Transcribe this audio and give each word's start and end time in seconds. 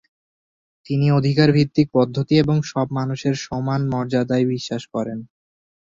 তিনি 0.85 1.07
অধিকার 1.11 1.49
ভিত্তিক 1.51 1.87
পদ্ধতি 1.93 2.33
এবং 2.37 2.57
সব 2.71 2.87
মানুষের 2.97 3.35
সমান 3.45 3.81
মর্যাদায় 3.93 4.45
বিশ্বাস 4.53 4.83
করেন। 4.93 5.19